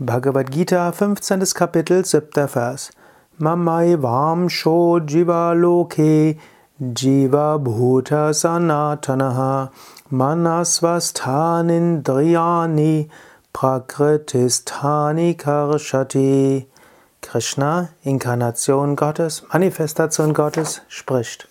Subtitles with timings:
[0.00, 1.54] Bhagavad Gita, 15.
[1.54, 2.48] Kapitel, 7.
[2.48, 2.90] Vers.
[3.38, 6.38] Mamai Vamsho Jiva Loke
[6.80, 9.70] Jiva Bhuta Sanatanaha
[10.10, 13.10] Manasvasthanindriyani
[13.52, 16.64] Prakritistani Karshati
[17.20, 21.48] Krishna, Inkarnation Gottes, Manifestation Gottes, spricht.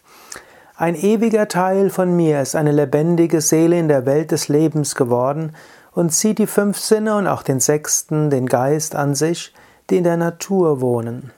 [0.76, 5.54] Ein ewiger Teil von mir ist eine lebendige Seele in der Welt des Lebens geworden
[5.94, 9.54] und zieht die fünf Sinne und auch den sechsten, den Geist an sich,
[9.90, 11.32] die in der Natur wohnen.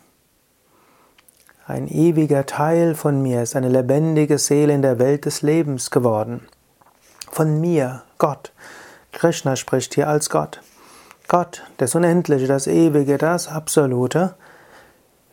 [1.66, 6.41] Ein ewiger Teil von mir ist eine lebendige Seele in der Welt des Lebens geworden.
[7.31, 8.52] Von mir, Gott.
[9.12, 10.62] Krishna spricht hier als Gott.
[11.27, 14.35] Gott, das Unendliche, das Ewige, das Absolute,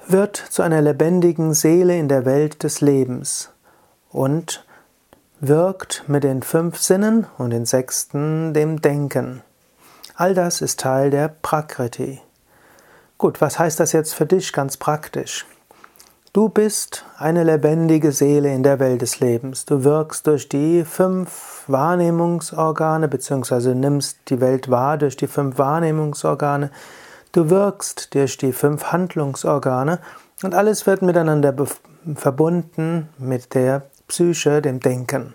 [0.07, 3.51] wird zu einer lebendigen Seele in der Welt des Lebens
[4.11, 4.65] und
[5.41, 9.43] wirkt mit den fünf Sinnen und den sechsten dem Denken.
[10.15, 12.21] All das ist Teil der Prakriti.
[13.17, 15.47] Gut, was heißt das jetzt für dich ganz praktisch?
[16.35, 19.65] Du bist eine lebendige Seele in der Welt des Lebens.
[19.65, 26.71] Du wirkst durch die fünf Wahrnehmungsorgane, beziehungsweise nimmst die Welt wahr durch die fünf Wahrnehmungsorgane.
[27.33, 30.01] Du wirkst durch die fünf Handlungsorgane
[30.43, 31.55] und alles wird miteinander
[32.15, 35.35] verbunden mit der Psyche, dem Denken.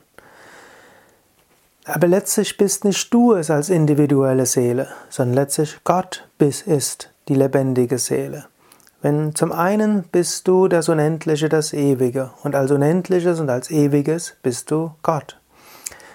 [1.86, 7.98] Aber letztlich bist nicht du es als individuelle Seele, sondern letztlich Gott ist die lebendige
[7.98, 8.46] Seele.
[9.02, 14.36] Wenn zum einen bist du das Unendliche, das Ewige, und als Unendliches und als Ewiges
[14.42, 15.40] bist du Gott.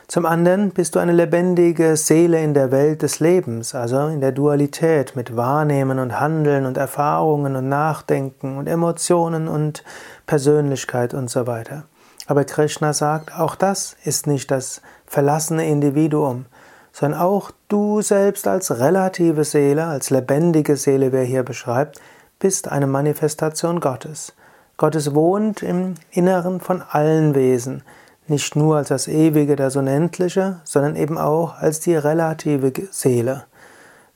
[0.08, 4.32] Zum anderen bist du eine lebendige Seele in der Welt des Lebens, also in der
[4.32, 9.84] Dualität mit Wahrnehmen und Handeln und Erfahrungen und Nachdenken und Emotionen und
[10.26, 11.84] Persönlichkeit und so weiter.
[12.26, 16.46] Aber Krishna sagt, auch das ist nicht das verlassene Individuum,
[16.92, 22.00] sondern auch du selbst als relative Seele, als lebendige Seele, wer hier beschreibt,
[22.38, 24.34] bist eine Manifestation Gottes.
[24.76, 27.82] Gottes wohnt im Inneren von allen Wesen,
[28.28, 33.44] nicht nur als das Ewige, das Unendliche, sondern eben auch als die relative Seele.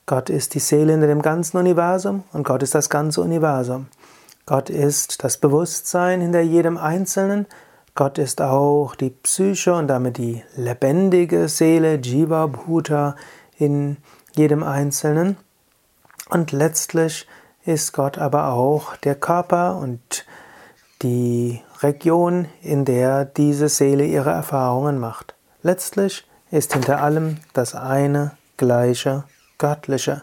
[0.06, 3.86] Gott ist die Seele in dem ganzen Universum und Gott ist das ganze Universum.
[4.46, 7.46] Gott ist das Bewusstsein hinter jedem Einzelnen
[7.96, 13.14] Gott ist auch die Psyche und damit die lebendige Seele, Jiva Bhuta,
[13.56, 13.98] in
[14.34, 15.36] jedem Einzelnen.
[16.28, 17.28] Und letztlich
[17.64, 20.26] ist Gott aber auch der Körper und
[21.02, 25.36] die Region, in der diese Seele ihre Erfahrungen macht.
[25.62, 29.22] Letztlich ist hinter allem das eine gleiche
[29.58, 30.22] Göttliche.